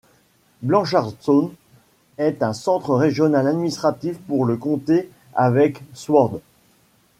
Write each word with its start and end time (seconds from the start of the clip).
Blanchardstown 0.63 1.51
est 2.17 2.41
un 2.41 2.53
centre 2.53 2.95
régional 2.95 3.45
administratif 3.47 4.17
pour 4.21 4.45
le 4.45 4.57
comté 4.57 5.11
avec 5.35 5.83
Swords. 5.93 6.39